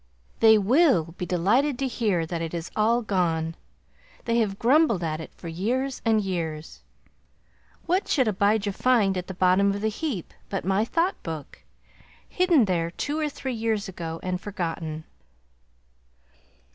They 0.39 0.57
WILL 0.57 1.13
be 1.19 1.27
delighted 1.27 1.77
to 1.77 1.85
hear 1.85 2.25
that 2.25 2.41
it 2.41 2.55
is 2.55 2.71
all 2.75 3.03
gone; 3.03 3.53
they 4.25 4.39
have 4.39 4.57
grumbled 4.57 5.03
at 5.03 5.21
it 5.21 5.31
for 5.35 5.47
years 5.47 6.01
and 6.03 6.19
years. 6.23 6.81
What 7.85 8.07
should 8.07 8.27
Abijah 8.27 8.73
find 8.73 9.15
at 9.15 9.27
the 9.27 9.35
bottom 9.35 9.75
of 9.75 9.81
the 9.81 9.89
heap 9.89 10.33
but 10.49 10.65
my 10.65 10.85
Thought 10.85 11.21
Book, 11.21 11.61
hidden 12.27 12.65
there 12.65 12.89
two 12.89 13.19
or 13.19 13.29
three 13.29 13.53
years 13.53 13.87
ago 13.87 14.19
and 14.23 14.41
forgotten! 14.41 15.03